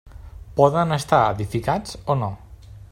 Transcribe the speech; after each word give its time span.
Poden 0.59 0.95
estar 0.97 1.21
edificats 1.35 1.95
o 2.15 2.17
no. 2.25 2.35